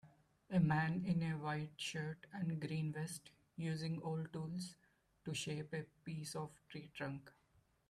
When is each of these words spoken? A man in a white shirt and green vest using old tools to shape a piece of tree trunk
A 0.49 0.59
man 0.59 1.03
in 1.05 1.21
a 1.21 1.37
white 1.37 1.73
shirt 1.79 2.25
and 2.33 2.59
green 2.59 2.91
vest 2.91 3.29
using 3.55 4.01
old 4.01 4.33
tools 4.33 4.73
to 5.25 5.35
shape 5.35 5.71
a 5.73 5.83
piece 6.03 6.35
of 6.35 6.49
tree 6.69 6.89
trunk 6.95 7.31